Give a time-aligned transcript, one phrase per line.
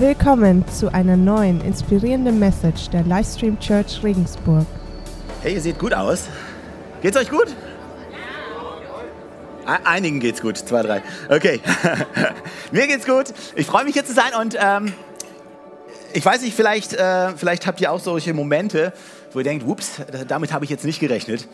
[0.00, 4.64] Willkommen zu einer neuen inspirierenden Message der Livestream Church Regensburg.
[5.42, 6.28] Hey, ihr seht gut aus.
[7.02, 7.48] Geht's euch gut?
[9.66, 11.02] Einigen geht's gut, zwei, drei.
[11.28, 11.60] Okay,
[12.70, 13.34] mir geht's gut.
[13.56, 14.92] Ich freue mich hier zu sein und ähm,
[16.12, 18.92] ich weiß nicht, vielleicht, äh, vielleicht habt ihr auch solche Momente,
[19.32, 19.94] wo ihr denkt, ups,
[20.28, 21.48] damit habe ich jetzt nicht gerechnet.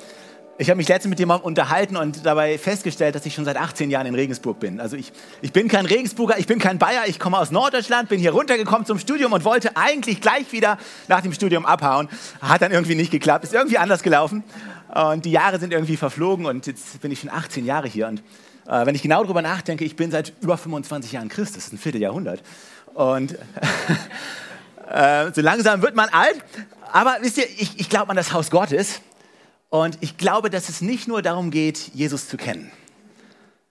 [0.57, 3.91] Ich habe mich letztens mit jemandem unterhalten und dabei festgestellt, dass ich schon seit 18
[3.91, 4.81] Jahren in Regensburg bin.
[4.81, 5.13] Also ich,
[5.43, 8.87] ich bin kein Regensburger, ich bin kein Bayer, ich komme aus Norddeutschland, bin hier runtergekommen
[8.87, 10.79] zum Studium und wollte eigentlich gleich wieder
[11.09, 12.09] nach dem Studium abhauen.
[12.41, 14.45] Hat dann irgendwie nicht geklappt, ist irgendwie anders gelaufen.
[14.95, 18.07] Und die Jahre sind irgendwie verflogen und jetzt bin ich schon 18 Jahre hier.
[18.07, 18.21] Und
[18.69, 21.73] äh, wenn ich genau darüber nachdenke, ich bin seit über 25 Jahren Christ, das ist
[21.73, 22.45] ein Vierteljahrhundert.
[22.95, 23.33] Und
[24.89, 26.37] äh, so langsam wird man alt.
[26.93, 29.01] Aber wisst ihr, ich, ich glaube an das Haus Gottes.
[29.75, 32.71] Und ich glaube, dass es nicht nur darum geht, Jesus zu kennen.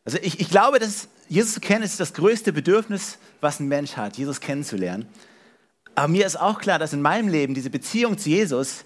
[0.03, 3.95] Also ich, ich glaube, dass Jesus zu kennen ist das größte Bedürfnis, was ein Mensch
[3.95, 5.07] hat, Jesus kennenzulernen.
[5.95, 8.83] Aber mir ist auch klar, dass in meinem Leben diese Beziehung zu Jesus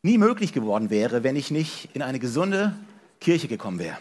[0.00, 2.74] nie möglich geworden wäre, wenn ich nicht in eine gesunde
[3.20, 3.98] Kirche gekommen wäre.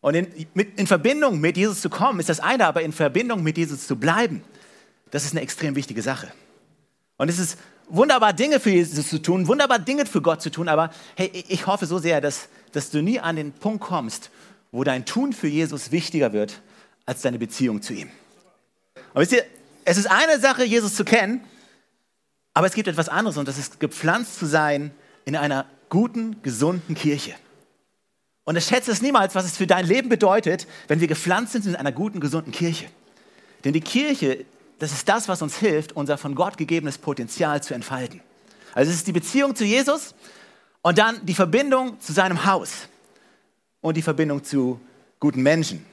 [0.00, 3.44] Und in, mit, in Verbindung mit Jesus zu kommen, ist das eine, aber in Verbindung
[3.44, 4.42] mit Jesus zu bleiben,
[5.12, 6.32] das ist eine extrem wichtige Sache.
[7.16, 10.68] Und es ist wunderbar Dinge für Jesus zu tun, wunderbar Dinge für Gott zu tun,
[10.68, 14.30] aber hey, ich hoffe so sehr, dass, dass du nie an den Punkt kommst,
[14.72, 16.60] wo dein Tun für Jesus wichtiger wird
[17.06, 18.10] als deine Beziehung zu ihm.
[19.14, 19.44] Und wisst ihr,
[19.84, 21.40] es ist eine Sache, Jesus zu kennen,
[22.52, 24.90] aber es gibt etwas anderes und das ist gepflanzt zu sein
[25.24, 27.34] in einer guten, gesunden Kirche.
[28.44, 31.66] Und ich schätze es niemals, was es für dein Leben bedeutet, wenn wir gepflanzt sind
[31.66, 32.86] in einer guten, gesunden Kirche.
[33.64, 34.44] Denn die Kirche
[34.78, 38.20] das ist das, was uns hilft, unser von Gott gegebenes Potenzial zu entfalten.
[38.74, 40.14] Also es ist die Beziehung zu Jesus
[40.82, 42.88] und dann die Verbindung zu seinem Haus
[43.80, 44.80] und die Verbindung zu
[45.20, 45.84] guten Menschen.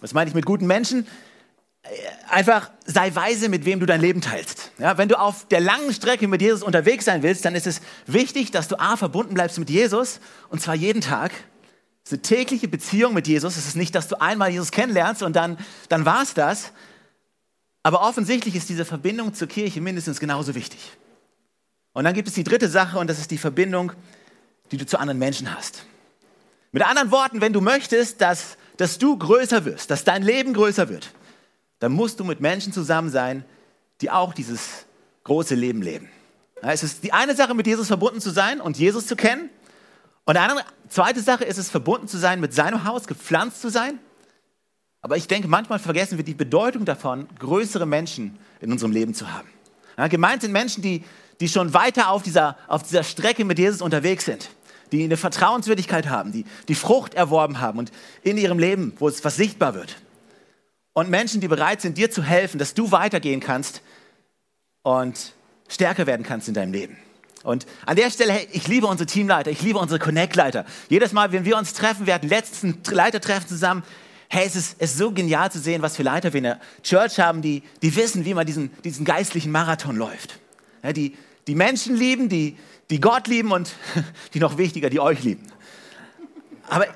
[0.00, 1.06] Was meine ich mit guten Menschen?
[1.82, 1.88] Äh,
[2.28, 4.72] einfach sei weise, mit wem du dein Leben teilst.
[4.78, 7.80] Ja, wenn du auf der langen Strecke mit Jesus unterwegs sein willst, dann ist es
[8.06, 11.32] wichtig, dass du A, verbunden bleibst mit Jesus und zwar jeden Tag.
[12.04, 13.56] Es ist eine tägliche Beziehung mit Jesus.
[13.56, 15.56] Es ist nicht, dass du einmal Jesus kennenlernst und dann,
[15.88, 16.72] dann war es das,
[17.82, 20.92] aber offensichtlich ist diese Verbindung zur Kirche mindestens genauso wichtig.
[21.92, 23.92] Und dann gibt es die dritte Sache und das ist die Verbindung,
[24.70, 25.84] die du zu anderen Menschen hast.
[26.70, 30.88] Mit anderen Worten, wenn du möchtest, dass, dass du größer wirst, dass dein Leben größer
[30.88, 31.12] wird,
[31.80, 33.44] dann musst du mit Menschen zusammen sein,
[34.00, 34.86] die auch dieses
[35.24, 36.08] große Leben leben.
[36.62, 39.50] Es ist die eine Sache, mit Jesus verbunden zu sein und Jesus zu kennen.
[40.24, 43.68] Und die andere, zweite Sache ist es, verbunden zu sein mit seinem Haus, gepflanzt zu
[43.68, 43.98] sein
[45.02, 49.32] aber ich denke, manchmal vergessen wir die Bedeutung davon, größere Menschen in unserem Leben zu
[49.32, 49.48] haben.
[49.98, 51.04] Ja, gemeint sind Menschen, die,
[51.40, 54.48] die schon weiter auf dieser, auf dieser Strecke mit Jesus unterwegs sind,
[54.92, 57.90] die eine Vertrauenswürdigkeit haben, die die Frucht erworben haben und
[58.22, 59.96] in ihrem Leben, wo es was sichtbar wird.
[60.92, 63.82] Und Menschen, die bereit sind, dir zu helfen, dass du weitergehen kannst
[64.82, 65.32] und
[65.68, 66.96] stärker werden kannst in deinem Leben.
[67.42, 70.64] Und an der Stelle, hey, ich liebe unsere Teamleiter, ich liebe unsere Connect-Leiter.
[70.88, 73.82] Jedes Mal, wenn wir uns treffen, wir hatten letzten Leitertreffen zusammen,
[74.32, 76.60] hey, es ist, es ist so genial zu sehen, was für Leiter wir in der
[76.82, 80.38] Church haben, die, die wissen, wie man diesen, diesen geistlichen Marathon läuft.
[80.82, 82.56] Ja, die, die Menschen lieben, die,
[82.88, 83.74] die Gott lieben und
[84.32, 85.42] die noch wichtiger, die euch lieben.
[86.66, 86.86] Aber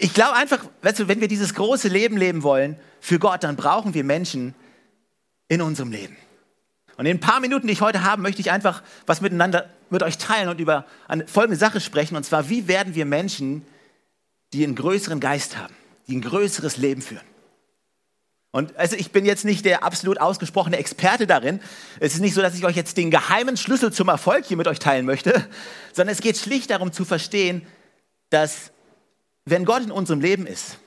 [0.00, 3.54] ich glaube einfach, weißt du, wenn wir dieses große Leben leben wollen für Gott, dann
[3.54, 4.54] brauchen wir Menschen
[5.48, 6.16] in unserem Leben.
[6.96, 10.02] Und in ein paar Minuten, die ich heute habe, möchte ich einfach was miteinander mit
[10.02, 12.16] euch teilen und über eine folgende Sache sprechen.
[12.16, 13.66] Und zwar, wie werden wir Menschen,
[14.54, 15.74] die einen größeren Geist haben?
[16.08, 17.24] Die ein größeres Leben führen.
[18.50, 21.60] Und also ich bin jetzt nicht der absolut ausgesprochene Experte darin.
[22.00, 24.66] Es ist nicht so, dass ich euch jetzt den geheimen Schlüssel zum Erfolg hier mit
[24.66, 25.46] euch teilen möchte,
[25.92, 27.66] sondern es geht schlicht darum zu verstehen,
[28.30, 28.72] dass
[29.44, 30.78] wenn Gott in unserem Leben ist,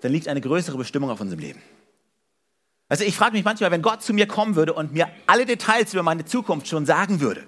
[0.00, 1.62] dann liegt eine größere Bestimmung auf unserem Leben.
[2.88, 5.92] Also ich frage mich manchmal, wenn Gott zu mir kommen würde und mir alle Details
[5.92, 7.46] über meine Zukunft schon sagen würde,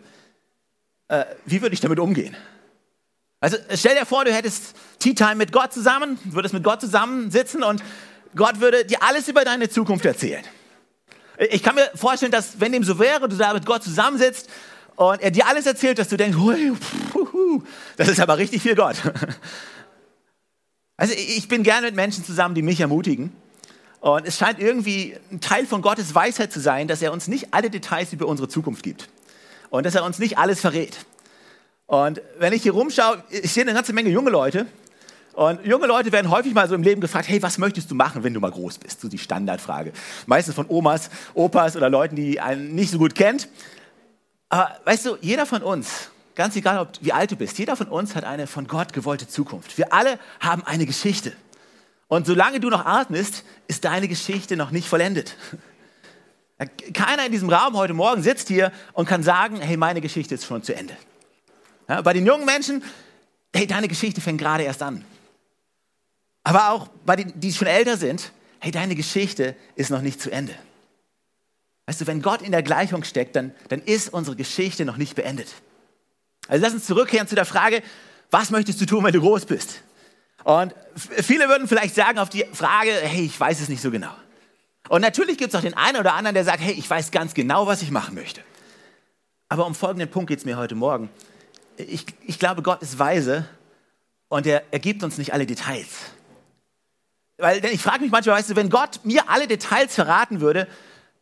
[1.09, 2.37] äh, wie würde ich damit umgehen?
[3.41, 7.63] Also stell dir vor, du hättest Tea Time mit Gott zusammen, würdest mit Gott zusammensitzen
[7.63, 7.83] und
[8.35, 10.45] Gott würde dir alles über deine Zukunft erzählen.
[11.51, 14.49] Ich kann mir vorstellen, dass wenn dem so wäre, du da mit Gott zusammensitzt
[14.97, 16.37] und er dir alles erzählt, dass du denkst,
[17.97, 18.97] das ist aber richtig viel Gott.
[21.01, 23.33] Also ich bin gerne mit Menschen zusammen, die mich ermutigen.
[24.01, 27.55] Und es scheint irgendwie ein Teil von Gottes Weisheit zu sein, dass er uns nicht
[27.55, 29.09] alle Details über unsere Zukunft gibt.
[29.71, 30.97] Und dass er uns nicht alles verrät.
[31.89, 34.67] Und wenn ich hier rumschaue, ich sehe eine ganze Menge junge Leute.
[35.33, 38.23] Und junge Leute werden häufig mal so im Leben gefragt, hey, was möchtest du machen,
[38.25, 39.01] wenn du mal groß bist?
[39.01, 39.93] So die Standardfrage.
[40.27, 43.49] Meistens von Omas, Opas oder Leuten, die einen nicht so gut kennt.
[44.51, 47.89] Aber weißt du, jeder von uns, ganz egal, ob, wie alt du bist, jeder von
[47.89, 49.79] uns hat eine von Gott gewollte Zukunft.
[49.79, 51.33] Wir alle haben eine Geschichte.
[52.09, 55.37] Und solange du noch atmest, ist deine Geschichte noch nicht vollendet.
[56.93, 60.45] Keiner in diesem Raum heute Morgen sitzt hier und kann sagen, hey, meine Geschichte ist
[60.45, 60.95] schon zu Ende.
[61.89, 62.83] Ja, bei den jungen Menschen,
[63.55, 65.05] hey, deine Geschichte fängt gerade erst an.
[66.45, 70.31] Aber auch bei denen, die schon älter sind, hey, deine Geschichte ist noch nicht zu
[70.31, 70.55] Ende.
[71.87, 75.15] Weißt du, wenn Gott in der Gleichung steckt, dann, dann ist unsere Geschichte noch nicht
[75.15, 75.49] beendet.
[76.47, 77.83] Also lass uns zurückkehren zu der Frage,
[78.31, 79.83] was möchtest du tun, wenn du groß bist?
[80.45, 84.15] Und viele würden vielleicht sagen auf die Frage, hey, ich weiß es nicht so genau.
[84.89, 87.35] Und natürlich gibt es auch den einen oder anderen, der sagt, hey, ich weiß ganz
[87.35, 88.43] genau, was ich machen möchte.
[89.49, 91.11] Aber um folgenden Punkt geht es mir heute Morgen.
[91.79, 93.47] Ich, ich glaube, Gott ist weise
[94.29, 95.89] und er, er gibt uns nicht alle Details.
[97.39, 100.67] Weil denn ich frage mich manchmal, weißt du, wenn Gott mir alle Details verraten würde,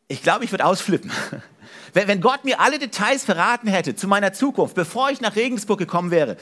[0.09, 1.11] ich glaube, ich würde ausflippen.
[1.93, 5.79] Wenn, wenn Gott mir alle Details verraten hätte zu meiner Zukunft, bevor ich nach Regensburg
[5.79, 6.37] gekommen wäre,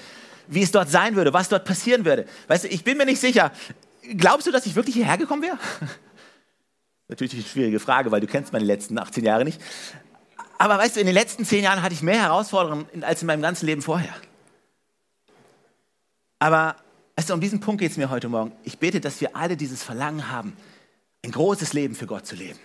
[0.49, 2.27] wie es dort sein würde, was dort passieren würde.
[2.49, 3.53] Weißt du, ich bin mir nicht sicher.
[4.17, 5.57] Glaubst du, dass ich wirklich hierher gekommen wäre?
[7.09, 9.61] Natürlich eine schwierige Frage, weil du kennst meine letzten 18 Jahre nicht.
[10.59, 13.43] Aber weißt du, in den letzten 10 Jahren hatte ich mehr Herausforderungen als in meinem
[13.43, 14.15] ganzen Leben vorher.
[16.39, 16.77] Aber
[17.17, 18.53] weißt du, um diesen Punkt geht es mir heute Morgen.
[18.63, 20.57] Ich bete, dass wir alle dieses Verlangen haben,
[21.25, 22.59] ein großes Leben für Gott zu leben.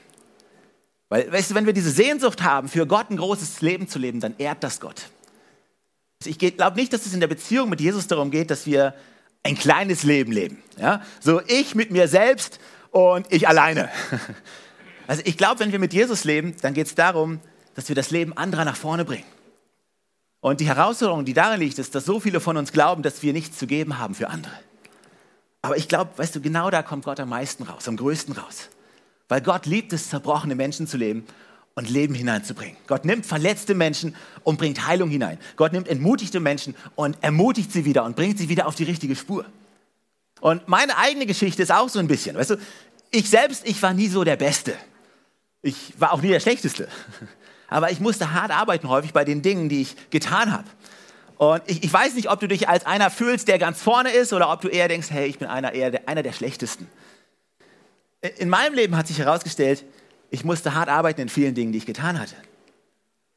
[1.10, 4.20] Weil, weißt du, wenn wir diese Sehnsucht haben, für Gott ein großes Leben zu leben,
[4.20, 5.10] dann ehrt das Gott.
[6.26, 8.94] Ich glaube nicht, dass es in der Beziehung mit Jesus darum geht, dass wir
[9.44, 10.62] ein kleines Leben leben.
[10.78, 11.02] Ja?
[11.22, 12.60] So ich mit mir selbst
[12.92, 13.90] und ich alleine.
[15.08, 17.40] Also ich glaube, wenn wir mit Jesus leben, dann geht es darum,
[17.80, 19.24] dass wir das Leben anderer nach vorne bringen.
[20.42, 23.32] Und die Herausforderung, die darin liegt, ist, dass so viele von uns glauben, dass wir
[23.32, 24.52] nichts zu geben haben für andere.
[25.62, 28.68] Aber ich glaube, weißt du, genau da kommt Gott am meisten raus, am größten raus.
[29.30, 31.26] Weil Gott liebt es, zerbrochene Menschen zu leben
[31.74, 32.76] und Leben hineinzubringen.
[32.86, 35.38] Gott nimmt verletzte Menschen und bringt Heilung hinein.
[35.56, 39.16] Gott nimmt entmutigte Menschen und ermutigt sie wieder und bringt sie wieder auf die richtige
[39.16, 39.46] Spur.
[40.42, 42.58] Und meine eigene Geschichte ist auch so ein bisschen, weißt du,
[43.12, 44.76] ich selbst, ich war nie so der Beste.
[45.62, 46.90] Ich war auch nie der Schlechteste.
[47.70, 50.66] Aber ich musste hart arbeiten häufig bei den Dingen, die ich getan habe.
[51.38, 54.34] Und ich, ich, weiß nicht, ob du dich als einer fühlst, der ganz vorne ist,
[54.34, 56.88] oder ob du eher denkst, hey, ich bin einer, eher der, einer der Schlechtesten
[58.22, 59.86] in meinem Leben hat sich herausgestellt,
[60.30, 62.36] ich musste hart arbeiten in vielen Dingen, die ich getan hatte.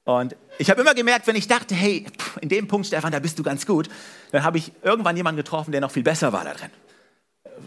[0.05, 2.07] Und ich habe immer gemerkt, wenn ich dachte, hey,
[2.41, 3.89] in dem Punkt, Stefan, da bist du ganz gut,
[4.33, 6.71] dann habe ich irgendwann jemanden getroffen, der noch viel besser war da drin.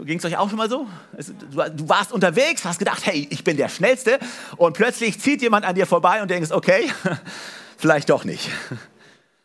[0.03, 0.87] Ging es euch auch schon mal so?
[1.13, 4.19] Du warst unterwegs, hast gedacht, hey, ich bin der Schnellste
[4.57, 6.91] und plötzlich zieht jemand an dir vorbei und denkst, okay,
[7.77, 8.49] vielleicht doch nicht.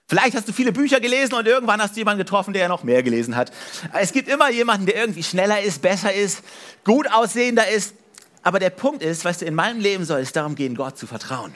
[0.08, 3.05] Vielleicht hast du viele Bücher gelesen und irgendwann hast du jemanden getroffen, der noch mehr
[3.05, 3.52] gelesen hat.
[3.93, 6.43] Es gibt immer jemanden, der irgendwie schneller ist, besser ist,
[6.85, 7.94] gut aussehender ist.
[8.43, 11.06] Aber der Punkt ist, weißt du, in meinem Leben soll es darum gehen, Gott zu
[11.06, 11.55] vertrauen.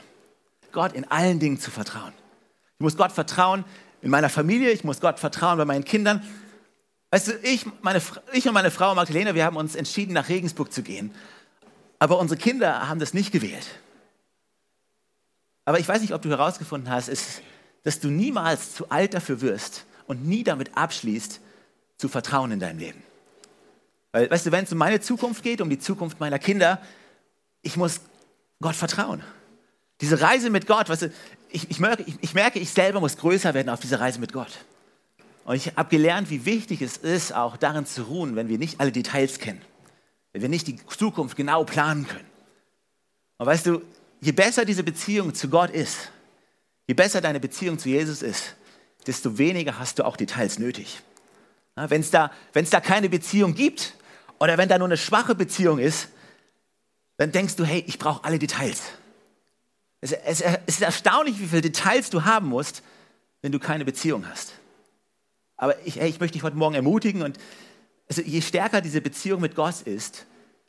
[0.70, 2.12] Gott in allen Dingen zu vertrauen.
[2.79, 3.64] Ich muss Gott vertrauen
[4.02, 6.23] in meiner Familie, ich muss Gott vertrauen bei meinen Kindern.
[7.14, 8.02] Weißt du, ich, meine,
[8.32, 11.14] ich und meine Frau Magdalena, wir haben uns entschieden, nach Regensburg zu gehen.
[12.00, 13.64] Aber unsere Kinder haben das nicht gewählt.
[15.64, 17.40] Aber ich weiß nicht, ob du herausgefunden hast, es
[17.84, 21.40] dass du niemals zu alt dafür wirst und nie damit abschließt,
[21.99, 23.00] zu vertrauen in deinem Leben.
[24.10, 26.82] Weil, weißt du, wenn es um meine Zukunft geht, um die Zukunft meiner Kinder,
[27.62, 28.00] ich muss
[28.60, 29.22] Gott vertrauen.
[30.00, 31.12] Diese Reise mit Gott, weißt du,
[31.50, 34.32] ich, ich, merke, ich, ich merke, ich selber muss größer werden auf dieser Reise mit
[34.32, 34.50] Gott.
[35.44, 38.81] Und ich habe gelernt, wie wichtig es ist, auch darin zu ruhen, wenn wir nicht
[38.81, 39.61] alle Details kennen,
[40.32, 42.29] wenn wir nicht die Zukunft genau planen können.
[43.38, 43.82] Und weißt du,
[44.20, 46.10] je besser diese Beziehung zu Gott ist,
[46.86, 48.56] Je besser deine Beziehung zu Jesus ist,
[49.06, 51.01] desto weniger hast du auch Details nötig.
[51.77, 53.94] Wenn es da, da keine Beziehung gibt
[54.39, 56.08] oder wenn da nur eine schwache Beziehung ist,
[57.17, 58.82] dann denkst du, hey, ich brauche alle Details.
[60.01, 62.82] Es, es, es ist erstaunlich, wie viele Details du haben musst,
[63.41, 64.53] wenn du keine Beziehung hast.
[65.56, 67.39] Aber ich, hey, ich möchte dich heute Morgen ermutigen und
[68.08, 70.27] also je stärker diese Beziehung mit Gott ist,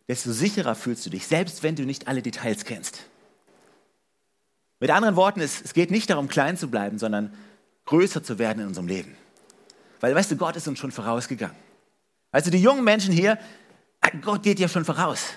[0.08, 3.00] desto sicherer fühlst du dich, selbst wenn du nicht alle Details kennst.
[4.80, 7.34] Mit anderen Worten, es, es geht nicht darum, klein zu bleiben, sondern
[7.86, 9.16] größer zu werden in unserem Leben.
[10.00, 11.56] Weil, weißt du, Gott ist uns schon vorausgegangen.
[12.32, 13.40] Also die jungen Menschen hier,
[14.22, 15.34] Gott geht dir schon voraus.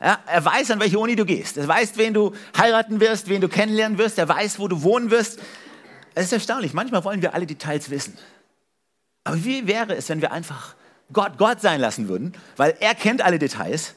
[0.00, 1.56] Ja, er weiß, an welche Uni du gehst.
[1.56, 4.18] Er weiß, wen du heiraten wirst, wen du kennenlernen wirst.
[4.18, 5.38] Er weiß, wo du wohnen wirst.
[6.14, 6.74] Es ist erstaunlich.
[6.74, 8.18] Manchmal wollen wir alle Details wissen.
[9.24, 10.74] Aber wie wäre es, wenn wir einfach
[11.12, 12.32] Gott Gott sein lassen würden?
[12.56, 13.94] Weil er kennt alle Details.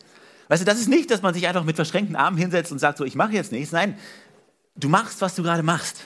[0.47, 2.97] Weißt du, das ist nicht, dass man sich einfach mit verschränkten Armen hinsetzt und sagt,
[2.97, 3.71] so, ich mache jetzt nichts.
[3.71, 3.97] Nein,
[4.75, 6.01] du machst, was du gerade machst.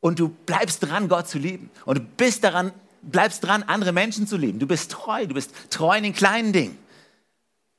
[0.00, 1.70] Und du bleibst dran, Gott zu lieben.
[1.84, 2.72] Und du bist daran,
[3.02, 4.58] bleibst dran, andere Menschen zu lieben.
[4.58, 6.78] Du bist treu, du bist treu in den kleinen Dingen,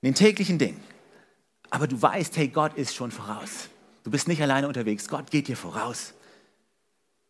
[0.01, 0.81] in den täglichen Dingen.
[1.69, 3.69] Aber du weißt, hey, Gott ist schon voraus.
[4.03, 6.13] Du bist nicht alleine unterwegs, Gott geht dir voraus.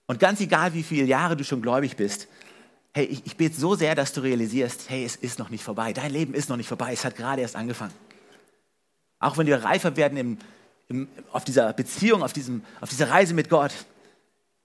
[0.08, 2.28] Und ganz egal, wie viele Jahre du schon gläubig bist,
[3.00, 5.94] hey, ich, ich bete so sehr, dass du realisierst, hey, es ist noch nicht vorbei.
[5.94, 7.94] Dein Leben ist noch nicht vorbei, es hat gerade erst angefangen.
[9.20, 10.38] Auch wenn wir reifer werden
[10.90, 13.72] im, auf dieser Beziehung, auf, diesem, auf dieser Reise mit Gott,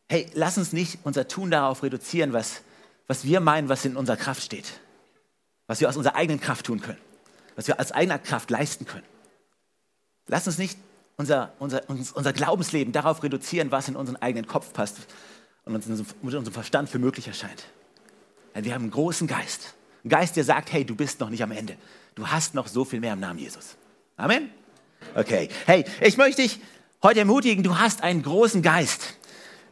[0.09, 2.63] hey, lass uns nicht unser Tun darauf reduzieren, was,
[3.07, 4.81] was wir meinen, was in unserer Kraft steht.
[5.69, 6.99] Was wir aus unserer eigenen Kraft tun können.
[7.55, 9.07] Was wir als eigener Kraft leisten können.
[10.27, 10.77] Lass uns nicht
[11.17, 14.97] unser, unser, unser Glaubensleben darauf reduzieren, was in unseren eigenen Kopf passt
[15.65, 17.65] und uns mit unserem Verstand für möglich erscheint.
[18.55, 19.75] Wir haben einen großen Geist.
[20.05, 21.77] Ein Geist, der sagt, hey, du bist noch nicht am Ende.
[22.15, 23.77] Du hast noch so viel mehr im Namen Jesus.
[24.17, 24.51] Amen?
[25.15, 25.49] Okay.
[25.67, 26.61] Hey, ich möchte dich
[27.03, 29.15] heute ermutigen, du hast einen großen Geist.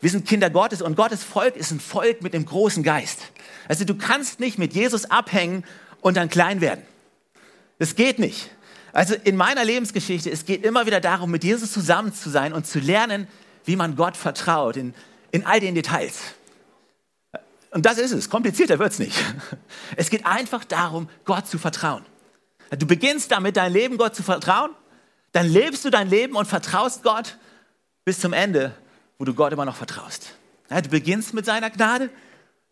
[0.01, 3.21] Wir sind Kinder Gottes und Gottes Volk ist ein Volk mit einem großen Geist.
[3.69, 5.65] Also du kannst nicht mit Jesus abhängen
[6.01, 6.83] und dann klein werden.
[7.79, 8.51] Das geht nicht.
[8.93, 12.67] Also in meiner Lebensgeschichte, es geht immer wieder darum, mit Jesus zusammen zu sein und
[12.67, 13.29] zu lernen,
[13.65, 14.93] wie man Gott vertraut, in,
[15.31, 16.35] in all den Details.
[17.73, 19.17] Und das ist es, komplizierter wird es nicht.
[19.97, 22.05] Es geht einfach darum, Gott zu vertrauen.
[22.71, 24.71] Du beginnst damit, dein Leben Gott zu vertrauen,
[25.33, 27.39] dann lebst du dein Leben und vertraust Gott
[28.05, 28.75] bis zum Ende,
[29.19, 30.35] wo du Gott immer noch vertraust.
[30.69, 32.11] Du beginnst mit seiner Gnade,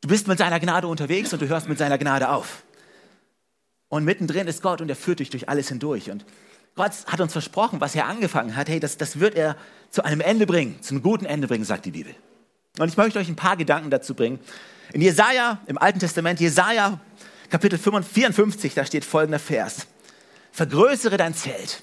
[0.01, 2.63] du bist mit seiner Gnade unterwegs und du hörst mit seiner Gnade auf.
[3.89, 6.11] Und mittendrin ist Gott und er führt dich durch alles hindurch.
[6.11, 6.25] Und
[6.77, 9.57] Gott hat uns versprochen, was er angefangen hat, hey, das, das wird er
[9.91, 12.15] zu einem Ende bringen, zu einem guten Ende bringen, sagt die Bibel.
[12.79, 14.39] Und ich möchte euch ein paar Gedanken dazu bringen.
[14.93, 17.01] In Jesaja, im Alten Testament, Jesaja,
[17.49, 19.87] Kapitel 54, da steht folgender Vers:
[20.53, 21.83] Vergrößere dein Zelt,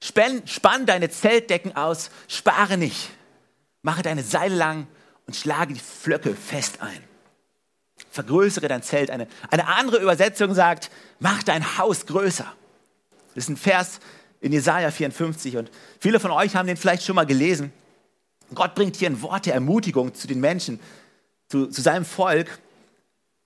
[0.00, 3.10] spann, spann deine Zeltdecken aus, spare nicht,
[3.82, 4.86] mache deine Seile lang
[5.26, 7.02] und schlage die Flöcke fest ein
[8.12, 9.10] vergrößere dein Zelt.
[9.10, 12.46] Eine, eine andere Übersetzung sagt, mach dein Haus größer.
[13.34, 13.98] Das ist ein Vers
[14.40, 17.72] in Jesaja 54 und viele von euch haben den vielleicht schon mal gelesen.
[18.54, 20.80] Gott bringt hier ein Wort der Ermutigung zu den Menschen,
[21.48, 22.58] zu, zu seinem Volk.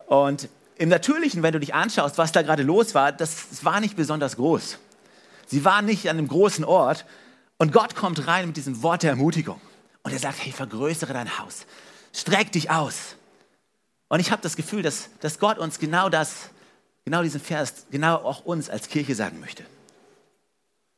[0.07, 3.81] Und im Natürlichen, wenn du dich anschaust, was da gerade los war, das, das war
[3.81, 4.79] nicht besonders groß.
[5.47, 7.07] Sie waren nicht an einem großen Ort.
[7.59, 9.61] Und Gott kommt rein mit diesem Wort der Ermutigung.
[10.03, 11.67] Und er sagt, hey, vergrößere dein Haus.
[12.13, 13.17] Streck dich aus.
[14.09, 16.51] Und ich habe das Gefühl, dass, dass Gott uns genau das,
[17.05, 19.65] genau diesen Vers, genau auch uns als Kirche sagen möchte.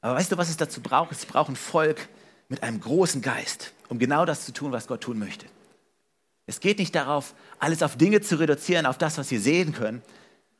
[0.00, 1.12] Aber weißt du, was es dazu braucht?
[1.12, 2.09] Es braucht ein Volk
[2.49, 5.47] mit einem großen Geist, um genau das zu tun, was Gott tun möchte.
[6.47, 10.02] Es geht nicht darauf, alles auf Dinge zu reduzieren, auf das, was wir sehen können.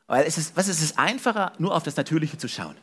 [0.07, 2.77] Weil es ist, was ist es einfacher, nur auf das Natürliche zu schauen.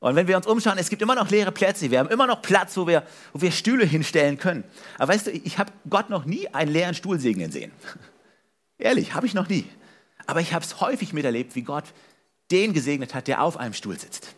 [0.00, 1.90] Und wenn wir uns umschauen, es gibt immer noch leere Plätze.
[1.90, 4.64] Wir haben immer noch Platz, wo wir, wo wir Stühle hinstellen können.
[4.98, 7.70] Aber weißt du, ich habe Gott noch nie einen leeren Stuhl segnen sehen.
[8.78, 9.66] Ehrlich, habe ich noch nie.
[10.26, 11.84] Aber ich habe es häufig miterlebt, wie Gott
[12.50, 14.34] den gesegnet hat, der auf einem Stuhl sitzt.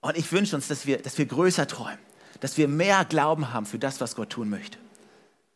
[0.00, 1.98] Und ich wünsche uns, dass wir, dass wir größer träumen,
[2.40, 4.78] dass wir mehr Glauben haben für das, was Gott tun möchte.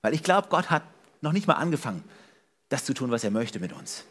[0.02, 0.82] Weil ich glaube, Gott hat
[1.20, 2.02] noch nicht mal angefangen,
[2.68, 4.04] das zu tun, was er möchte mit uns.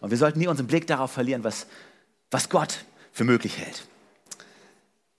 [0.00, 1.66] Und wir sollten nie unseren Blick darauf verlieren, was,
[2.30, 3.86] was Gott für möglich hält.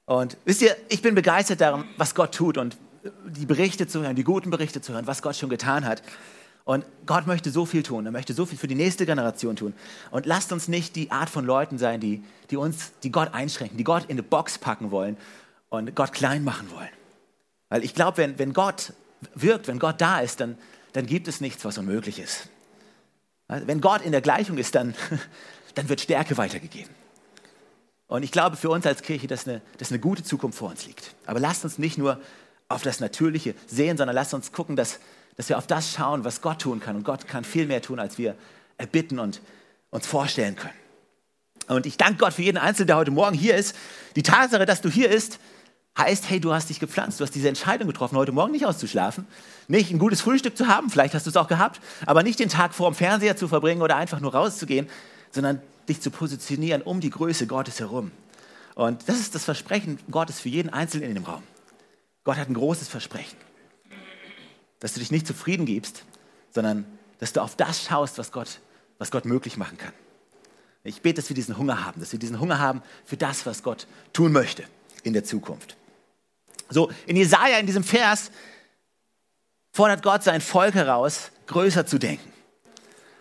[0.06, 2.78] Und wisst ihr, ich bin begeistert darum, was Gott tut und
[3.26, 6.04] die Berichte zu hören, die guten Berichte zu hören, was Gott schon getan hat.
[6.66, 9.74] Und Gott möchte so viel tun, er möchte so viel für die nächste Generation tun.
[10.12, 13.78] Und lasst uns nicht die Art von Leuten sein, die, die uns, die Gott einschränken,
[13.78, 15.18] die Gott in eine Box packen wollen
[15.77, 16.89] und Gott klein machen wollen.
[17.70, 18.94] Weil ich glaube, wenn, wenn Gott
[19.36, 20.58] wirkt, wenn Gott da ist, dann,
[20.94, 22.50] dann gibt es nichts, was unmöglich ist.
[23.48, 24.96] Wenn Gott in der Gleichung ist, dann,
[25.75, 26.94] dann wird Stärke weitergegeben.
[28.08, 30.86] Und ich glaube für uns als Kirche, dass eine, dass eine gute Zukunft vor uns
[30.86, 31.15] liegt.
[31.25, 32.20] Aber lasst uns nicht nur
[32.68, 35.00] auf das Natürliche sehen, sondern lasst uns gucken, dass
[35.36, 36.96] dass wir auf das schauen, was Gott tun kann.
[36.96, 38.36] Und Gott kann viel mehr tun, als wir
[38.77, 39.42] erbitten und
[39.89, 40.74] uns vorstellen können.
[41.68, 43.75] Und ich danke Gott für jeden Einzelnen, der heute Morgen hier ist.
[44.15, 45.39] Die Tatsache, dass du hier bist,
[45.98, 49.28] heißt, hey, du hast dich gepflanzt, du hast diese Entscheidung getroffen, heute Morgen nicht auszuschlafen,
[49.68, 52.50] nicht ein gutes Frühstück zu haben, vielleicht hast du es auch gehabt, aber nicht den
[52.50, 54.90] Tag vor dem Fernseher zu verbringen oder einfach nur rauszugehen,
[55.32, 58.12] sondern dich zu positionieren um die Größe Gottes herum.
[58.76, 61.44] Und das ist das Versprechen Gottes für jeden Einzelnen in dem Raum.
[62.24, 63.38] Gott hat ein großes Versprechen
[64.84, 66.04] dass du dich nicht zufrieden gibst,
[66.52, 66.84] sondern
[67.20, 68.60] dass du auf das schaust, was Gott,
[68.98, 69.94] was Gott möglich machen kann.
[70.84, 73.64] Ich bete, dass wir diesen Hunger haben, dass wir diesen Hunger haben für das, was
[73.64, 74.66] Gott tun möchte
[75.04, 75.78] in der Zukunft.
[76.70, 78.32] So, in Jesaja, in diesem Vers,
[79.72, 82.32] fordert Gott sein Volk heraus, größer zu denken.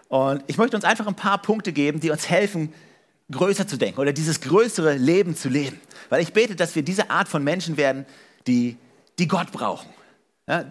[0.09, 2.75] Und ich möchte uns einfach ein paar Punkte geben, die uns helfen,
[3.31, 5.81] größer zu denken oder dieses größere Leben zu leben.
[6.11, 8.05] Weil ich bete, dass wir diese Art von Menschen werden,
[8.47, 8.77] die,
[9.19, 9.89] die Gott brauchen.
[10.47, 10.67] Ja,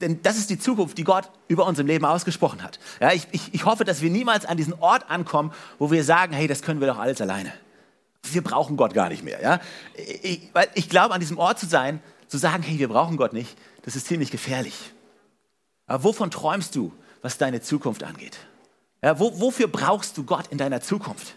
[0.00, 2.80] denn das ist die Zukunft, die Gott über unserem Leben ausgesprochen hat.
[3.00, 6.32] Ja, ich, ich, ich hoffe, dass wir niemals an diesen Ort ankommen, wo wir sagen,
[6.32, 7.52] hey, das können wir doch alles alleine.
[8.22, 9.42] Wir brauchen Gott gar nicht mehr.
[9.42, 9.60] Ja?
[9.94, 13.32] Ich, weil ich glaube, an diesem Ort zu sein, zu sagen, hey, wir brauchen Gott
[13.32, 14.92] nicht, das ist ziemlich gefährlich.
[15.86, 18.38] Aber wovon träumst du, was deine Zukunft angeht?
[19.02, 21.34] Ja, wo, wofür brauchst du Gott in deiner Zukunft?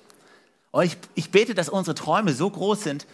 [0.72, 3.08] Und ich, ich bete, dass unsere Träume so groß sind,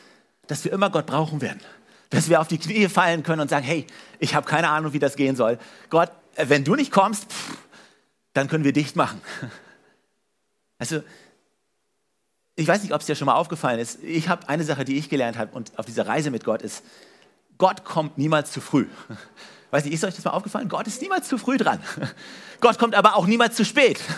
[0.47, 1.61] dass wir immer Gott brauchen werden.
[2.09, 3.85] dass wir auf die Knie fallen können und sagen, hey,
[4.17, 5.59] ich habe keine Ahnung, wie das gehen soll.
[5.89, 7.57] Gott, äh, wenn du nicht kommst, pff,
[8.33, 9.21] dann können wir dicht machen.
[10.81, 11.03] Also,
[12.60, 14.04] ich weiß nicht, ob es dir schon mal aufgefallen ist.
[14.04, 16.84] Ich habe eine Sache, die ich gelernt habe und auf dieser Reise mit Gott ist,
[17.58, 18.86] Gott kommt niemals zu früh.
[19.72, 20.68] Weiß nicht, ist euch das mal aufgefallen?
[20.68, 21.80] Gott ist niemals zu früh dran.
[22.60, 24.00] Gott kommt aber auch niemals zu spät.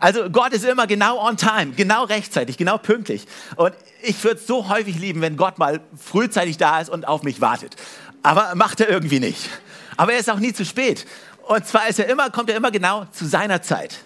[0.00, 3.26] Also Gott ist immer genau on time, genau rechtzeitig, genau pünktlich.
[3.54, 3.72] Und
[4.02, 7.40] ich würde es so häufig lieben, wenn Gott mal frühzeitig da ist und auf mich
[7.40, 7.76] wartet.
[8.24, 9.48] Aber macht er irgendwie nicht.
[9.96, 11.06] Aber er ist auch nie zu spät.
[11.46, 14.00] Und zwar ist er immer, kommt er immer genau zu seiner Zeit.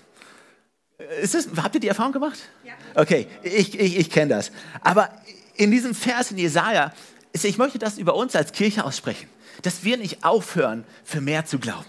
[1.21, 2.39] Ist das, habt ihr die Erfahrung gemacht?
[2.65, 2.73] Ja.
[2.95, 4.51] Okay, ich, ich, ich kenne das.
[4.81, 5.11] Aber
[5.57, 6.93] in diesem Vers in Jesaja,
[7.33, 9.29] ich möchte das über uns als Kirche aussprechen,
[9.63, 11.87] dass wir nicht aufhören, für mehr zu glauben.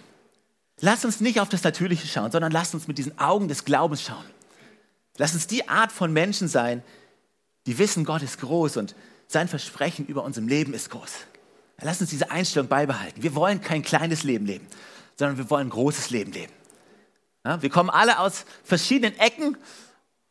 [0.79, 4.03] Lass uns nicht auf das Natürliche schauen, sondern lass uns mit diesen Augen des Glaubens
[4.03, 4.25] schauen.
[5.17, 6.83] Lass uns die Art von Menschen sein,
[7.65, 8.95] die wissen, Gott ist groß und
[9.27, 11.11] sein Versprechen über unserem Leben ist groß.
[11.81, 13.23] Lass uns diese Einstellung beibehalten.
[13.23, 14.67] Wir wollen kein kleines Leben leben,
[15.15, 16.53] sondern wir wollen ein großes Leben leben.
[17.47, 19.55] Ja, wir kommen alle aus verschiedenen Ecken,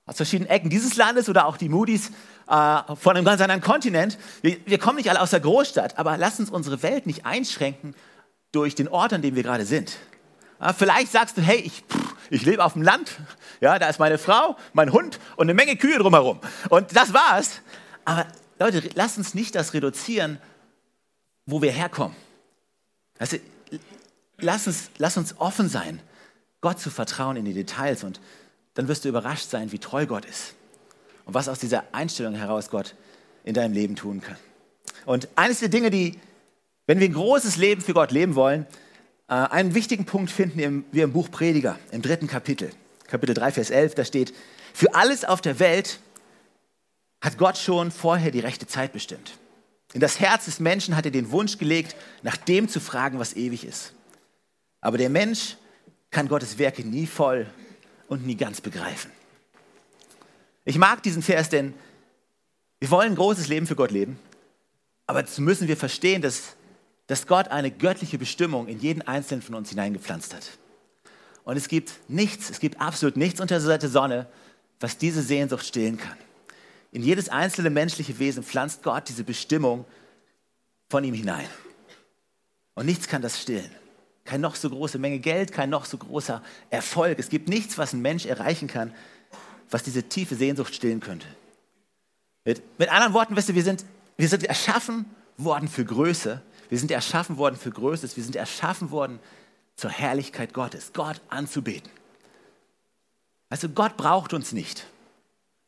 [0.04, 2.10] aus verschiedenen Ecken dieses Landes oder auch die Moody's
[2.46, 4.18] äh, von einem ganz anderen Kontinent.
[4.42, 7.94] Wir, wir kommen nicht alle aus der Großstadt, aber lass uns unsere Welt nicht einschränken
[8.52, 9.96] durch den Ort, an dem wir gerade sind.
[10.60, 11.84] Ja, vielleicht sagst du, hey, ich,
[12.28, 13.16] ich lebe auf dem Land,
[13.62, 16.38] ja, da ist meine Frau, mein Hund und eine Menge Kühe drumherum.
[16.68, 17.62] Und das war's.
[18.04, 18.26] Aber
[18.58, 20.38] Leute, lass uns nicht das reduzieren,
[21.46, 22.14] wo wir herkommen.
[23.18, 23.38] Also,
[24.36, 26.02] lass, uns, lass uns offen sein,
[26.60, 28.20] Gott zu vertrauen in die Details und
[28.74, 30.54] dann wirst du überrascht sein, wie treu Gott ist
[31.24, 32.94] und was aus dieser Einstellung heraus Gott
[33.44, 34.36] in deinem Leben tun kann.
[35.04, 36.18] Und eines der Dinge, die,
[36.86, 38.66] wenn wir ein großes Leben für Gott leben wollen,
[39.28, 42.70] äh, einen wichtigen Punkt finden wir im Buch Prediger, im dritten Kapitel,
[43.06, 44.34] Kapitel 3, Vers 11, da steht,
[44.74, 46.00] für alles auf der Welt
[47.20, 49.38] hat Gott schon vorher die rechte Zeit bestimmt.
[49.94, 53.34] In das Herz des Menschen hat er den Wunsch gelegt, nach dem zu fragen, was
[53.34, 53.94] ewig ist.
[54.80, 55.56] Aber der Mensch
[56.10, 57.46] kann Gottes Werke nie voll
[58.08, 59.10] und nie ganz begreifen.
[60.64, 61.74] Ich mag diesen Vers, denn
[62.80, 64.18] wir wollen ein großes Leben für Gott leben,
[65.06, 66.56] aber dazu müssen wir verstehen, dass
[67.06, 70.50] dass Gott eine göttliche Bestimmung in jeden einzelnen von uns hineingepflanzt hat.
[71.44, 74.26] Und es gibt nichts, es gibt absolut nichts unter der Sonne,
[74.80, 76.16] was diese Sehnsucht stillen kann.
[76.90, 79.84] In jedes einzelne menschliche Wesen pflanzt Gott diese Bestimmung
[80.88, 81.46] von ihm hinein.
[82.74, 83.70] Und nichts kann das stillen.
[84.26, 87.18] Keine noch so große Menge Geld, kein noch so großer Erfolg.
[87.18, 88.92] Es gibt nichts, was ein Mensch erreichen kann,
[89.70, 91.26] was diese tiefe Sehnsucht stillen könnte.
[92.44, 93.84] Mit, mit anderen Worten, wisst ihr, wir sind,
[94.16, 95.06] wir sind erschaffen
[95.38, 96.42] worden für Größe.
[96.68, 98.16] Wir sind erschaffen worden für Größtes.
[98.16, 99.20] Wir sind erschaffen worden
[99.76, 101.90] zur Herrlichkeit Gottes, Gott anzubeten.
[103.48, 104.86] Also Gott braucht uns nicht.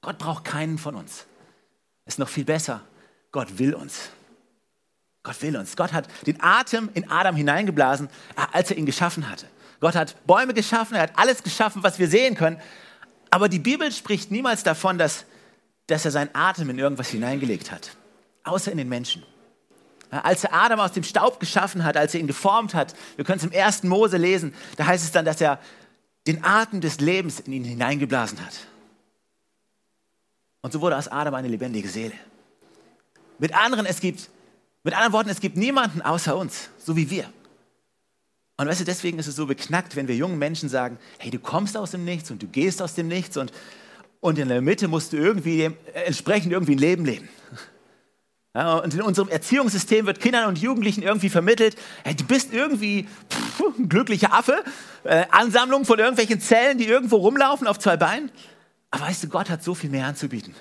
[0.01, 1.27] Gott braucht keinen von uns.
[2.07, 2.83] Ist noch viel besser.
[3.31, 4.11] Gott will uns.
[5.29, 5.77] Gott will uns.
[5.77, 8.09] Gott hat den Atem in Adam hineingeblasen,
[8.51, 9.45] als er ihn geschaffen hatte.
[9.79, 12.59] Gott hat Bäume geschaffen, er hat alles geschaffen, was wir sehen können.
[13.29, 15.27] Aber die Bibel spricht niemals davon, dass,
[15.87, 17.91] dass er seinen Atem in irgendwas hineingelegt hat,
[18.43, 19.23] außer in den Menschen.
[20.11, 23.39] Als er Adam aus dem Staub geschaffen hat, als er ihn geformt hat, wir können
[23.39, 25.61] es im ersten Mose lesen, da heißt es dann, dass er
[26.27, 28.55] den Atem des Lebens in ihn hineingeblasen hat.
[30.63, 32.15] Und so wurde aus Adam eine lebendige Seele.
[33.39, 34.31] Mit anderen, es gibt,
[34.85, 37.31] mit anderen Worten, es gibt niemanden außer uns, so wie wir.
[38.57, 41.39] Und weißt du, deswegen ist es so beknackt, wenn wir jungen Menschen sagen, hey, du
[41.39, 43.53] kommst aus dem Nichts und du gehst aus dem Nichts und,
[44.21, 47.29] und in der Mitte musst du irgendwie entsprechend irgendwie ein Leben leben.
[48.55, 53.07] Ja, und in unserem Erziehungssystem wird Kindern und Jugendlichen irgendwie vermittelt, hey, du bist irgendwie
[53.31, 54.65] pff, ein glücklicher Affe,
[55.05, 58.33] äh, Ansammlung von irgendwelchen Zellen, die irgendwo rumlaufen auf zwei Beinen.
[58.91, 60.55] Aber weißt du, Gott hat so viel mehr anzubieten.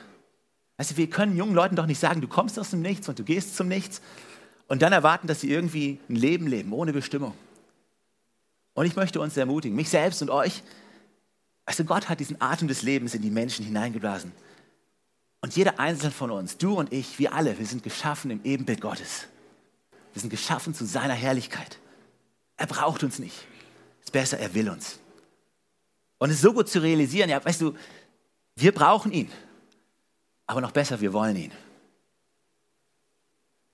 [0.78, 3.24] Du, wir können jungen Leuten doch nicht sagen, du kommst aus dem Nichts und du
[3.24, 4.02] gehst zum Nichts
[4.68, 7.34] und dann erwarten, dass sie irgendwie ein Leben leben, ohne Bestimmung.
[8.74, 10.62] Und ich möchte uns ermutigen, mich selbst und euch,
[11.76, 14.32] du, Gott hat diesen Atem des Lebens in die Menschen hineingeblasen.
[15.42, 18.82] Und jeder einzelne von uns, du und ich, wir alle, wir sind geschaffen im Ebenbild
[18.82, 19.28] Gottes.
[20.14, 21.80] Wir sind geschaffen zu seiner Herrlichkeit.
[22.56, 23.36] Er braucht uns nicht.
[24.00, 25.00] Es ist besser, er will uns.
[26.18, 27.76] Und es ist so gut zu realisieren, ja, weißt du,
[28.56, 29.32] wir brauchen ihn.
[30.48, 31.52] Aber noch besser, wir wollen ihn.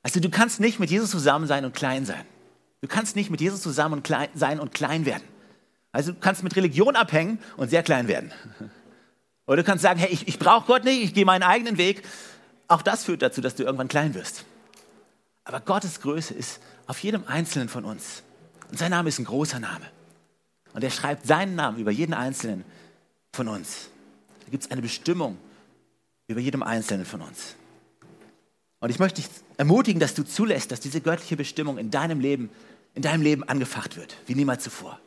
[0.01, 2.25] Also du kannst nicht mit Jesus zusammen sein und klein sein.
[2.81, 5.23] Du kannst nicht mit Jesus zusammen und klein sein und klein werden.
[5.93, 8.33] Also du kannst mit Religion abhängen und sehr klein werden.
[9.45, 12.03] Oder du kannst sagen, hey, ich, ich brauche Gott nicht, ich gehe meinen eigenen Weg.
[12.67, 14.45] Auch das führt dazu, dass du irgendwann klein wirst.
[15.45, 18.23] Aber Gottes Größe ist auf jedem Einzelnen von uns.
[18.69, 19.85] Und sein Name ist ein großer Name.
[20.73, 22.65] Und er schreibt seinen Namen über jeden Einzelnen
[23.31, 23.89] von uns.
[24.45, 25.37] Da gibt es eine Bestimmung
[26.33, 27.55] über jedem Einzelnen von uns.
[28.79, 32.49] Und ich möchte dich ermutigen, dass du zulässt, dass diese göttliche Bestimmung in deinem Leben,
[32.95, 34.99] in deinem Leben angefacht wird, wie niemals zuvor.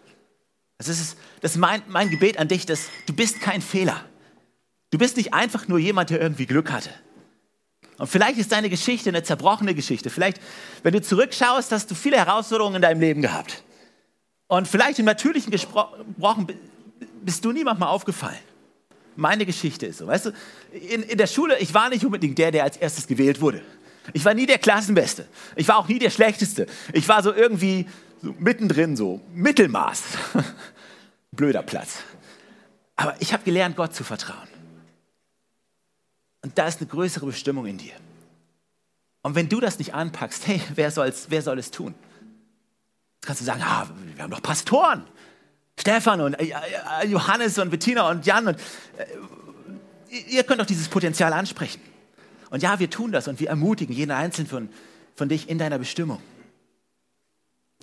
[0.79, 4.05] Das ist, das ist mein, mein Gebet an dich, dass du bist kein Fehler.
[4.91, 6.91] Du bist nicht einfach nur jemand, der irgendwie Glück hatte.
[7.99, 10.11] Und vielleicht ist deine Geschichte eine zerbrochene Geschichte.
[10.11, 10.41] Vielleicht,
[10.83, 13.63] wenn du zurückschaust, hast du viele Herausforderungen in deinem Leben gehabt.
[14.49, 16.47] Und vielleicht im Natürlichen gesprochen
[17.23, 18.39] bist du niemandem mal aufgefallen.
[19.17, 20.07] Meine Geschichte ist so.
[20.07, 20.33] Weißt du,
[20.73, 23.63] in, in der Schule, ich war nicht unbedingt der, der als erstes gewählt wurde.
[24.13, 25.27] Ich war nie der Klassenbeste.
[25.57, 26.67] Ich war auch nie der Schlechteste.
[26.93, 27.87] Ich war so irgendwie
[28.23, 30.03] so mittendrin, so Mittelmaß.
[31.33, 31.99] Blöder Platz.
[32.95, 34.49] Aber ich habe gelernt, Gott zu vertrauen.
[36.43, 37.95] Und da ist eine größere Bestimmung in dir.
[39.23, 41.95] Und wenn du das nicht anpackst, hey, wer, soll's, wer soll es tun?
[43.17, 45.05] Jetzt kannst du sagen, ah, wir haben doch Pastoren.
[45.79, 46.53] Stefan und äh,
[47.03, 48.49] äh, Johannes und Bettina und Jan.
[48.49, 48.59] Und,
[48.97, 51.81] äh, ihr könnt doch dieses Potenzial ansprechen.
[52.51, 54.69] Und ja, wir tun das und wir ermutigen jeden Einzelnen von,
[55.15, 56.23] von dich in deiner Bestimmung.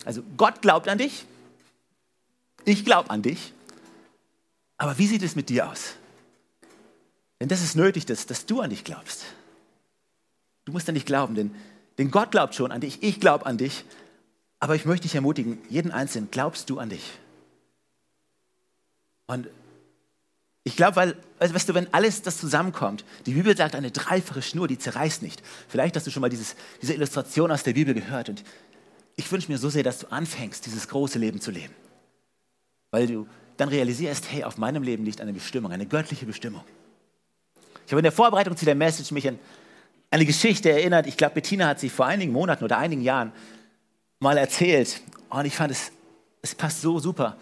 [0.05, 1.25] Also Gott glaubt an dich.
[2.65, 3.53] Ich glaube an dich.
[4.77, 5.95] Aber wie sieht es mit dir aus?
[7.39, 9.25] Denn das ist nötig, dass, dass du an dich glaubst.
[10.65, 11.53] Du musst an dich glauben, denn,
[11.97, 13.83] denn Gott glaubt schon an dich, ich glaube an dich.
[14.59, 17.03] Aber ich möchte dich ermutigen, jeden Einzelnen, glaubst du an dich?
[19.27, 19.47] Und
[20.65, 24.67] ich glaube, weil, weißt du, wenn alles das zusammenkommt, die Bibel sagt, eine dreifache Schnur,
[24.67, 25.41] die zerreißt nicht.
[25.67, 28.29] Vielleicht hast du schon mal dieses, diese Illustration aus der Bibel gehört.
[28.29, 28.43] Und
[29.15, 31.73] ich wünsche mir so sehr, dass du anfängst, dieses große Leben zu leben.
[32.91, 36.63] Weil du dann realisierst, hey, auf meinem Leben liegt eine Bestimmung, eine göttliche Bestimmung.
[37.85, 39.37] Ich habe in der Vorbereitung zu der Message mich an
[40.11, 41.07] eine Geschichte erinnert.
[41.07, 43.33] Ich glaube, Bettina hat sie vor einigen Monaten oder einigen Jahren
[44.19, 45.01] mal erzählt.
[45.29, 45.91] Und ich fand es,
[46.41, 47.37] es passt so super.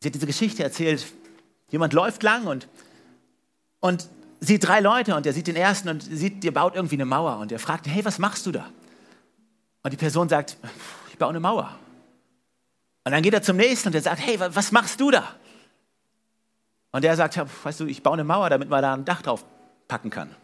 [0.00, 1.06] Sie hat diese Geschichte erzählt.
[1.70, 2.68] Jemand läuft lang und,
[3.80, 4.08] und
[4.40, 7.38] sieht drei Leute und er sieht den ersten und sieht, der baut irgendwie eine Mauer
[7.38, 8.70] und er fragt, hey, was machst du da?
[9.82, 10.56] Und die Person sagt,
[11.10, 11.76] ich baue eine Mauer.
[13.04, 15.34] Und dann geht er zum nächsten und er sagt, hey, was machst du da?
[16.92, 19.22] Und der sagt, ja, weißt du, ich baue eine Mauer, damit man da ein Dach
[19.22, 19.44] drauf
[19.86, 20.34] packen kann,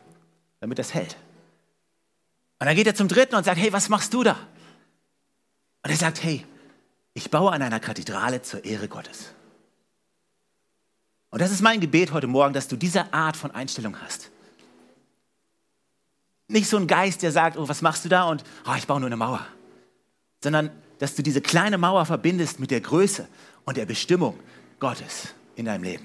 [0.61, 1.17] damit das hält.
[2.61, 4.37] Und dann geht er zum dritten und sagt, hey, was machst du da?
[5.83, 6.47] Und er sagt, hey,
[7.15, 9.35] ich baue an einer Kathedrale zur Ehre Gottes.
[11.33, 14.31] Und das ist mein Gebet heute Morgen, dass du diese Art von Einstellung hast.
[16.47, 18.25] Nicht so ein Geist, der sagt, oh, was machst du da?
[18.25, 19.45] Und oh, ich baue nur eine Mauer.
[20.45, 20.69] Sondern,
[20.99, 23.27] dass du diese kleine Mauer verbindest mit der Größe
[23.65, 24.39] und der Bestimmung
[24.79, 26.05] Gottes in deinem Leben.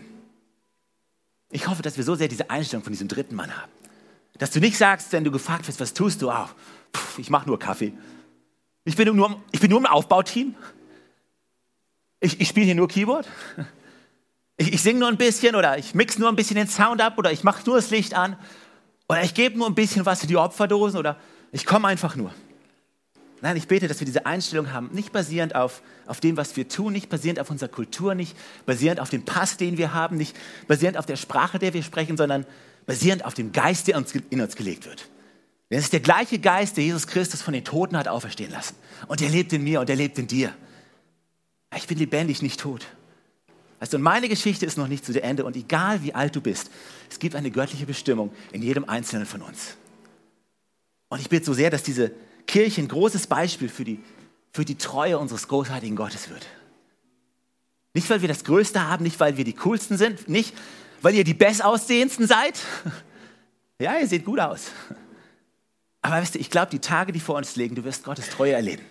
[1.49, 3.71] Ich hoffe, dass wir so sehr diese Einstellung von diesem dritten Mann haben.
[4.37, 6.29] Dass du nicht sagst, wenn du gefragt wirst, was tust du?
[6.29, 6.47] Oh,
[6.95, 7.91] pff, ich mache nur Kaffee.
[8.85, 10.55] Ich bin nur, ich bin nur im Aufbauteam.
[12.21, 13.27] Ich, ich spiele hier nur Keyboard.
[14.57, 17.17] Ich, ich singe nur ein bisschen oder ich mix nur ein bisschen den Sound ab
[17.17, 18.35] oder ich mache nur das Licht an
[19.07, 21.17] oder ich gebe nur ein bisschen was in die Opferdosen oder
[21.51, 22.33] ich komme einfach nur.
[23.41, 26.67] Nein, ich bete, dass wir diese Einstellung haben, nicht basierend auf, auf dem, was wir
[26.67, 30.35] tun, nicht basierend auf unserer Kultur, nicht basierend auf dem Pass, den wir haben, nicht
[30.67, 32.47] basierend auf der Sprache, der wir sprechen, sondern
[32.87, 35.07] basierend auf dem Geist, der uns, in uns gelegt wird.
[35.69, 38.75] Denn es ist der gleiche Geist, der Jesus Christus von den Toten hat auferstehen lassen.
[39.07, 40.53] Und er lebt in mir und er lebt in dir.
[41.75, 42.87] Ich bin lebendig, nicht tot.
[43.79, 45.45] Also, und meine Geschichte ist noch nicht zu Ende.
[45.45, 46.71] Und egal wie alt du bist,
[47.09, 49.77] es gibt eine göttliche Bestimmung in jedem Einzelnen von uns.
[51.09, 52.11] Und ich bitte so sehr, dass diese
[52.47, 53.99] Kirche ein großes Beispiel für die,
[54.51, 56.45] für die Treue unseres großartigen Gottes wird.
[57.93, 60.53] Nicht, weil wir das Größte haben, nicht, weil wir die Coolsten sind, nicht,
[61.01, 62.59] weil ihr die Bestaussehendsten seid.
[63.79, 64.71] Ja, ihr seht gut aus.
[66.01, 68.53] Aber weißt du, ich glaube, die Tage, die vor uns liegen, du wirst Gottes Treue
[68.53, 68.83] erleben.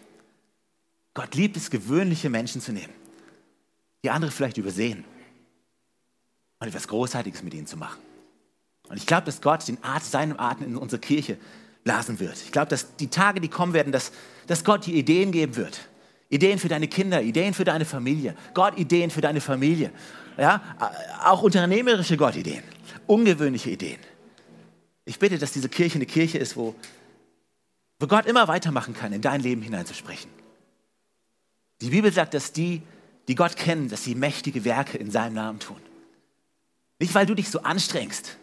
[1.12, 2.92] Gott liebt es, gewöhnliche Menschen zu nehmen,
[4.07, 5.05] die andere vielleicht übersehen
[6.61, 7.99] und etwas Großartiges mit ihnen zu machen.
[8.88, 11.38] Und ich glaube, dass Gott den Art, seinem Atem in unsere Kirche
[11.83, 12.37] blasen wird.
[12.37, 14.12] Ich glaube, dass die Tage, die kommen werden, dass,
[14.47, 15.88] dass Gott die Ideen geben wird.
[16.29, 18.37] Ideen für deine Kinder, Ideen für deine Familie.
[18.55, 19.90] Gott Ideen für deine Familie.
[20.38, 20.62] Ja,
[21.25, 22.62] auch unternehmerische Gott-Ideen.
[23.09, 23.99] Ungewöhnliche Ideen.
[25.05, 26.77] Ich bitte, dass diese Kirche eine Kirche ist, wo,
[27.99, 30.31] wo Gott immer weitermachen kann, in dein Leben hineinzusprechen.
[31.81, 32.83] Die Bibel sagt, dass die,
[33.28, 35.80] die Gott kennen, dass sie mächtige Werke in seinem Namen tun.
[36.98, 38.36] Nicht, weil du dich so anstrengst,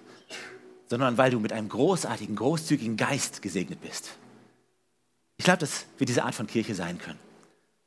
[0.87, 4.11] sondern weil du mit einem großartigen, großzügigen Geist gesegnet bist.
[5.37, 7.19] Ich glaube, dass wir diese Art von Kirche sein können,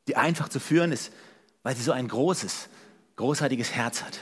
[0.08, 1.12] die einfach zu führen ist,
[1.62, 2.68] weil sie so ein großes,
[3.16, 4.18] großartiges Herz hat.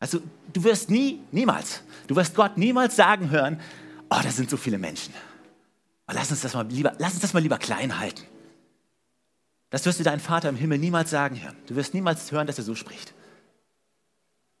[0.00, 0.20] Also
[0.52, 3.60] du wirst nie, niemals, du wirst Gott niemals sagen hören,
[4.10, 5.12] oh, da sind so viele Menschen.
[6.06, 8.22] lass uns das mal lieber, lass uns das mal lieber klein halten.
[9.70, 11.56] Das wirst du deinem Vater im Himmel niemals sagen hören.
[11.66, 13.12] Du wirst niemals hören, dass er so spricht.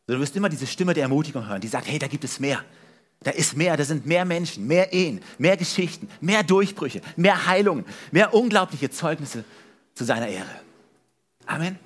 [0.06, 2.64] Du wirst immer diese Stimme der Ermutigung hören, die sagt, hey, da gibt es mehr.
[3.20, 7.84] Da ist mehr, da sind mehr Menschen, mehr Ehen, mehr Geschichten, mehr Durchbrüche, mehr Heilungen,
[8.12, 9.44] mehr unglaubliche Zeugnisse
[9.94, 10.60] zu seiner Ehre.
[11.46, 11.78] Amen.